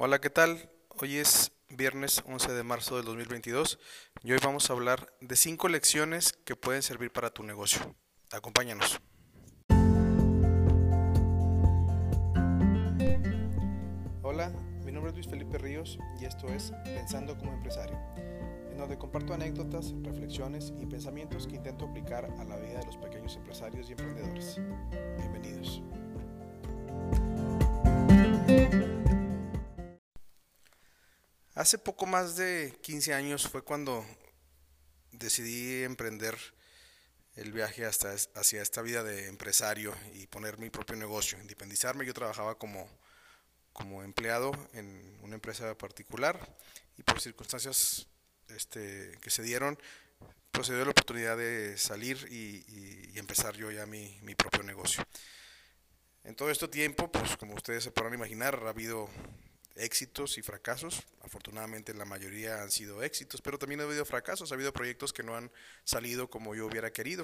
[0.00, 0.70] Hola, ¿qué tal?
[1.00, 3.80] Hoy es viernes 11 de marzo del 2022
[4.22, 7.96] y hoy vamos a hablar de 5 lecciones que pueden servir para tu negocio.
[8.30, 9.00] Acompáñanos.
[14.22, 14.52] Hola,
[14.84, 17.98] mi nombre es Luis Felipe Ríos y esto es Pensando como empresario,
[18.70, 22.96] en donde comparto anécdotas, reflexiones y pensamientos que intento aplicar a la vida de los
[22.98, 24.60] pequeños empresarios y emprendedores.
[25.16, 25.82] Bienvenidos.
[31.58, 34.06] Hace poco más de 15 años fue cuando
[35.10, 36.38] decidí emprender
[37.34, 42.06] el viaje hasta hacia esta vida de empresario y poner mi propio negocio, independizarme.
[42.06, 42.88] Yo trabajaba como,
[43.72, 46.38] como empleado en una empresa particular
[46.96, 48.06] y por circunstancias
[48.50, 49.76] este, que se dieron,
[50.52, 55.04] procedió la oportunidad de salir y, y empezar yo ya mi, mi, propio negocio.
[56.22, 59.10] En todo este tiempo, pues como ustedes se podrán imaginar, ha habido
[59.78, 61.02] éxitos y fracasos.
[61.22, 65.22] Afortunadamente la mayoría han sido éxitos, pero también ha habido fracasos, ha habido proyectos que
[65.22, 65.50] no han
[65.84, 67.22] salido como yo hubiera querido.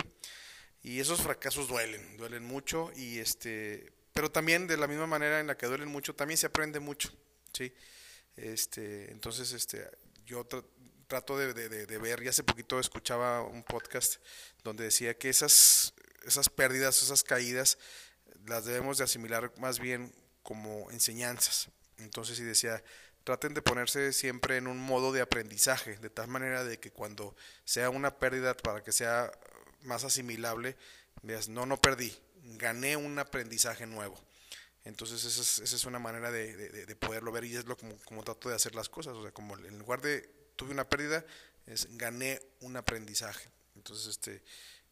[0.83, 5.47] Y esos fracasos duelen, duelen mucho y este, pero también de la misma manera en
[5.47, 7.11] la que duelen mucho, también se aprende mucho,
[7.53, 7.73] ¿sí?
[8.37, 9.89] Este, entonces este,
[10.27, 10.47] yo
[11.07, 11.53] trato de,
[11.99, 14.17] ver, y hace poquito escuchaba un podcast
[14.63, 15.95] donde decía que esas,
[16.27, 17.79] esas pérdidas, esas caídas,
[18.47, 21.71] las debemos de asimilar más bien como enseñanzas.
[21.99, 22.83] Entonces, y decía,
[23.25, 27.35] traten de ponerse siempre en un modo de aprendizaje, de tal manera de que cuando
[27.65, 29.31] sea una pérdida, para que sea
[29.83, 30.77] más asimilable,
[31.23, 34.19] veas, no, no perdí, gané un aprendizaje nuevo.
[34.85, 37.97] Entonces esa es, esa es una manera de, de, poderlo ver y es lo como,
[38.05, 39.15] como trato de hacer las cosas.
[39.15, 41.25] O sea, como en lugar de tuve una pérdida,
[41.67, 43.49] es gané un aprendizaje.
[43.77, 44.43] Entonces, este,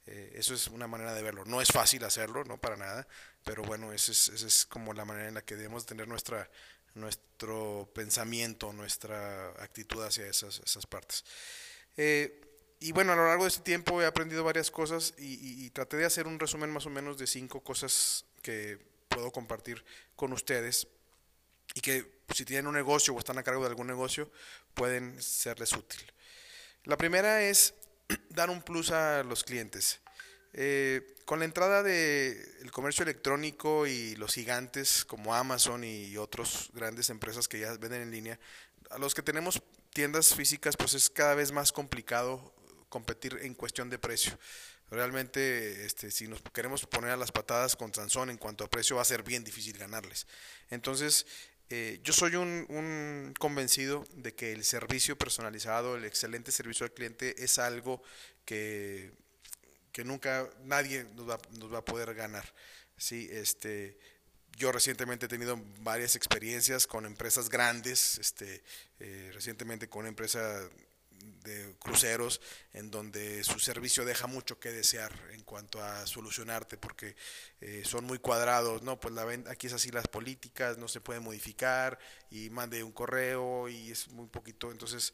[0.06, 1.44] eh, eso es una manera de verlo.
[1.44, 3.06] No es fácil hacerlo, no para nada,
[3.44, 6.50] pero bueno, esa es, esa es como la manera en la que debemos tener nuestra,
[6.94, 11.24] nuestro pensamiento, nuestra actitud hacia esas, esas partes.
[11.96, 12.40] Eh,
[12.80, 16.04] y bueno, a lo largo de este tiempo he aprendido varias cosas y, traté de
[16.04, 18.76] hacer un resumen más o menos de cinco cosas que
[19.08, 19.84] puedo compartir
[20.16, 20.88] con ustedes
[21.74, 24.32] y que si tienen un negocio o están a cargo de algún negocio
[24.74, 26.00] pueden serles útil.
[26.82, 27.74] La primera es
[28.30, 30.00] dar un plus a los clientes.
[30.52, 37.10] Eh, con la entrada del comercio electrónico y los gigantes como Amazon y otras grandes
[37.10, 38.38] empresas que ya venden en línea,
[38.90, 39.62] a los que tenemos
[39.92, 42.54] tiendas físicas, pues es cada vez más complicado
[42.88, 44.38] competir en cuestión de precio.
[44.90, 48.96] Realmente, este, si nos queremos poner a las patadas con Sansón en cuanto a precio,
[48.96, 50.26] va a ser bien difícil ganarles.
[50.68, 51.26] Entonces,
[51.70, 56.92] eh, yo soy un, un, convencido de que el servicio personalizado, el excelente servicio al
[56.92, 58.02] cliente es algo
[58.44, 59.12] que
[59.92, 62.52] que nunca nadie nos va, nos va a poder ganar.
[62.96, 63.98] Sí, este,
[64.56, 68.62] yo recientemente he tenido varias experiencias con empresas grandes, este,
[69.00, 70.68] eh, recientemente con una empresa
[71.44, 72.40] de cruceros
[72.72, 77.14] en donde su servicio deja mucho que desear en cuanto a solucionarte porque
[77.60, 81.22] eh, son muy cuadrados, no, pues la aquí es así las políticas, no se pueden
[81.22, 81.98] modificar
[82.30, 85.12] y mande un correo y es muy poquito, entonces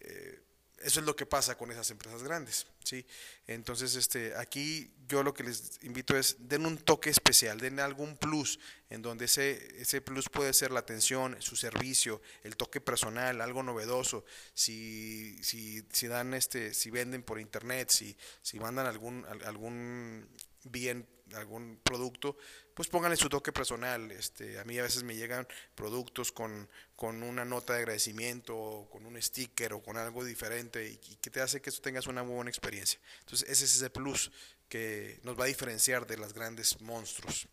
[0.00, 0.40] eh,
[0.82, 3.06] eso es lo que pasa con esas empresas grandes, ¿sí?
[3.46, 8.16] Entonces, este, aquí yo lo que les invito es, den un toque especial, den algún
[8.16, 8.58] plus,
[8.90, 13.62] en donde ese, ese plus puede ser la atención, su servicio, el toque personal, algo
[13.62, 20.28] novedoso, si, si, si dan este, si venden por internet, si, si mandan algún, algún
[20.64, 22.36] bien, algún producto,
[22.74, 24.10] pues pónganle su toque personal.
[24.12, 28.90] Este, a mí a veces me llegan productos con, con una nota de agradecimiento, o
[28.90, 32.22] con un sticker o con algo diferente y, que te hace que tú tengas una
[32.22, 33.00] muy buena experiencia.
[33.20, 34.30] Entonces ese es ese plus
[34.68, 37.48] que nos va a diferenciar de las grandes monstruos.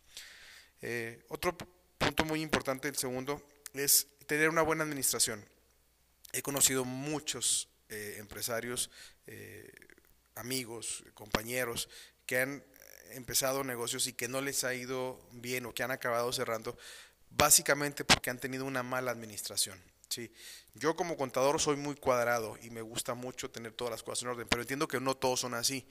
[0.82, 1.56] Eh, otro
[1.98, 3.42] punto muy importante, el segundo,
[3.72, 5.44] es tener una buena administración.
[6.32, 8.90] He conocido muchos eh, empresarios,
[9.26, 9.72] eh,
[10.34, 11.88] amigos, compañeros
[12.26, 12.64] que han
[13.12, 16.76] empezado negocios y que no les ha ido bien o que han acabado cerrando,
[17.30, 19.80] básicamente porque han tenido una mala administración.
[20.08, 20.30] Sí.
[20.74, 24.28] Yo como contador soy muy cuadrado y me gusta mucho tener todas las cosas en
[24.28, 25.86] orden, pero entiendo que no todos son así.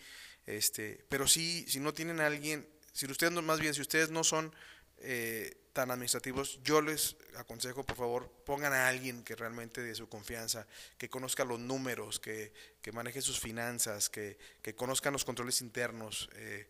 [0.45, 4.11] Este, pero sí, si no tienen a alguien, si ustedes no, más bien, si ustedes
[4.11, 4.53] no son
[4.97, 10.07] eh, tan administrativos, yo les aconsejo, por favor, pongan a alguien que realmente de su
[10.07, 10.67] confianza,
[10.97, 16.29] que conozca los números, que, que maneje sus finanzas, que, que conozcan los controles internos.
[16.35, 16.69] Eh,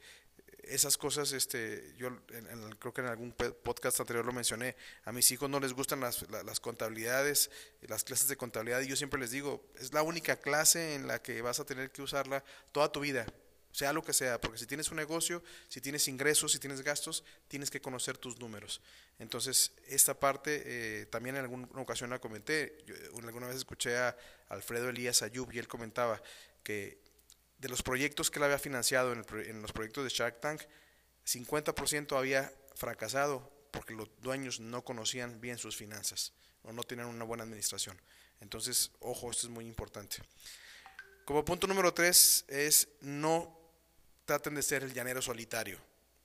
[0.67, 2.09] esas cosas, este, yo
[2.79, 6.25] creo que en algún podcast anterior lo mencioné, a mis hijos no les gustan las,
[6.29, 7.51] las, contabilidades,
[7.81, 11.21] las clases de contabilidad, y yo siempre les digo, es la única clase en la
[11.21, 13.25] que vas a tener que usarla toda tu vida.
[13.71, 17.23] sea lo que sea, porque si tienes un negocio, si tienes ingresos, si tienes gastos,
[17.47, 18.81] tienes que conocer tus números.
[19.17, 22.95] Entonces, esta parte eh, también en alguna ocasión la comenté, yo
[23.25, 24.15] alguna vez escuché a
[24.49, 26.21] Alfredo Elías Ayub y él comentaba
[26.63, 27.01] que
[27.63, 30.61] de los proyectos que él había financiado en, en los proyectos de Shark Tank,
[31.25, 36.33] 50% había fracasado porque los dueños no conocían bien sus finanzas
[36.63, 37.99] o no tenían una buena administración.
[38.41, 40.17] Entonces, ojo, esto es muy importante.
[41.23, 43.57] Como punto número tres es no
[44.25, 45.79] traten de ser el llanero solitario.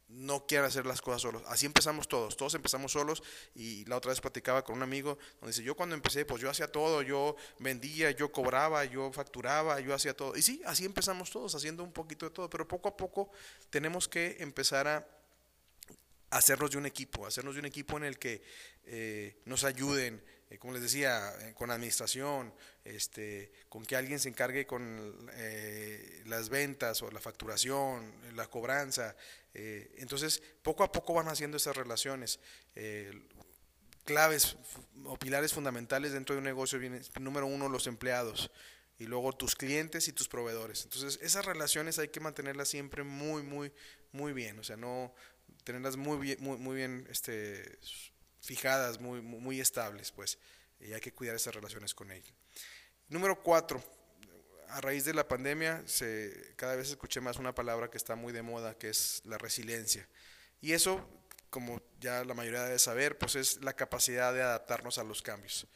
[0.08, 1.42] No quieran hacer las cosas solos.
[1.46, 2.36] Así empezamos todos.
[2.36, 3.22] Todos empezamos solos.
[3.54, 6.48] Y la otra vez platicaba con un amigo donde dice, yo cuando empecé, pues yo
[6.48, 7.02] hacía todo.
[7.02, 10.36] Yo vendía, yo cobraba, yo facturaba, yo hacía todo.
[10.36, 12.48] Y sí, así empezamos todos, haciendo un poquito de todo.
[12.48, 13.30] Pero poco a poco
[13.70, 15.06] tenemos que empezar a
[16.30, 18.42] hacernos de un equipo, hacernos de un equipo en el que
[18.84, 22.52] eh, nos ayuden, eh, como les decía, eh, con administración,
[22.84, 25.28] este, con que alguien se encargue con
[26.26, 29.14] las ventas o la facturación, la cobranza.
[29.54, 32.40] entonces, poco a poco van haciendo esas relaciones.
[34.04, 34.56] claves
[35.04, 38.50] o pilares fundamentales dentro de un negocio vienen, número uno, los empleados
[38.98, 40.84] y luego tus clientes y tus proveedores.
[40.84, 43.72] Entonces, esas relaciones hay que mantenerlas siempre muy, muy,
[44.12, 44.58] muy bien.
[44.58, 45.14] O sea, no,
[45.64, 47.78] tenerlas muy bien, muy, muy bien este,
[48.40, 50.38] fijadas, muy, muy estables, pues,
[50.80, 52.32] y hay que cuidar esas relaciones con ella.
[53.08, 53.82] Número cuatro,
[54.68, 58.32] a raíz de la pandemia, se, cada vez escuché más una palabra que está muy
[58.32, 60.08] de moda, que es la resiliencia.
[60.60, 61.08] Y eso,
[61.50, 65.66] como ya la mayoría debe saber, pues es la capacidad de adaptarnos a los cambios.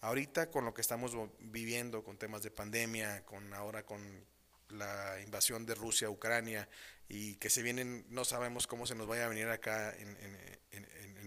[0.00, 4.24] Ahorita con lo que estamos viviendo, con temas de pandemia, con ahora con
[4.70, 6.68] la invasión de Rusia a Ucrania
[7.08, 10.10] y que se vienen, no sabemos cómo se nos vaya a venir acá en,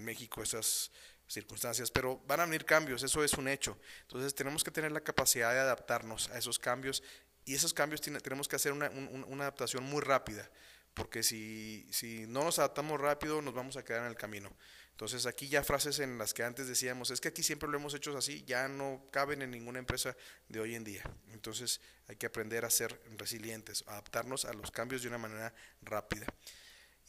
[0.04, 0.92] México esas
[1.28, 3.78] circunstancias, pero van a venir cambios, eso es un hecho.
[4.02, 7.04] Entonces tenemos que tener la capacidad de adaptarnos a esos cambios
[7.46, 10.50] y esos cambios tenemos que hacer una, una adaptación muy rápida,
[10.94, 14.56] porque si, si no nos adaptamos rápido nos vamos a quedar en el camino.
[14.92, 17.96] Entonces aquí ya frases en las que antes decíamos, es que aquí siempre lo hemos
[17.96, 20.16] hecho así, ya no caben en ninguna empresa
[20.48, 21.04] de hoy en día.
[21.32, 26.28] Entonces hay que aprender a ser resilientes, adaptarnos a los cambios de una manera rápida.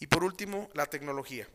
[0.01, 1.47] Y por último, la tecnología.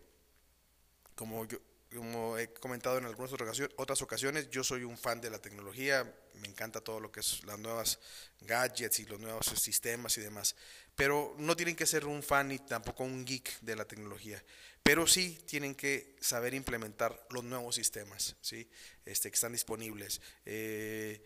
[1.20, 1.58] Como yo,
[1.94, 6.48] como he comentado en algunas otras ocasiones, yo soy un fan de la tecnología, me
[6.48, 8.00] encanta todo lo que es las nuevas
[8.40, 10.56] gadgets y los nuevos sistemas y demás,
[10.96, 14.42] pero no tienen que ser un fan ni tampoco un geek de la tecnología,
[14.82, 18.70] pero sí tienen que saber implementar los nuevos sistemas, ¿sí?
[19.06, 20.22] este, que están disponibles.
[20.46, 21.22] Eh,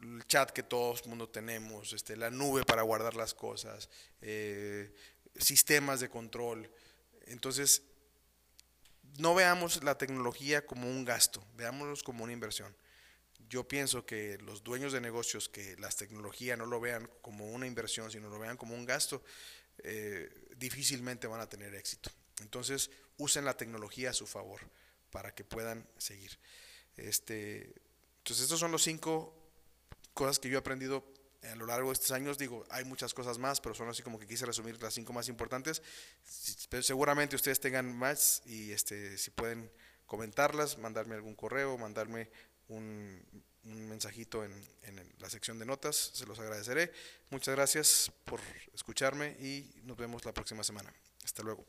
[0.00, 3.88] el chat que todo el mundo tenemos, este, la nube para guardar las cosas,
[4.20, 4.92] eh,
[5.36, 6.68] sistemas de control.
[7.26, 7.84] Entonces,
[9.16, 12.74] no veamos la tecnología como un gasto, veámoslos como una inversión.
[13.48, 17.66] Yo pienso que los dueños de negocios que las tecnologías no lo vean como una
[17.66, 19.22] inversión, sino lo vean como un gasto,
[19.78, 22.10] eh, difícilmente van a tener éxito.
[22.40, 24.60] Entonces, usen la tecnología a su favor
[25.10, 26.38] para que puedan seguir.
[26.96, 27.74] Este,
[28.18, 29.34] entonces, estos son los cinco
[30.14, 31.04] cosas que yo he aprendido
[31.42, 34.18] a lo largo de estos años, digo, hay muchas cosas más, pero son así como
[34.18, 35.82] que quise resumir las cinco más importantes.
[36.82, 39.70] Seguramente ustedes tengan más y este, si pueden
[40.06, 42.30] comentarlas, mandarme algún correo, mandarme
[42.68, 43.22] un,
[43.62, 44.52] mensajito en,
[44.84, 46.90] en la sección de notas, se los agradeceré.
[47.30, 48.40] Muchas gracias por
[48.72, 50.92] escucharme y nos vemos la próxima semana.
[51.22, 51.66] Hasta luego.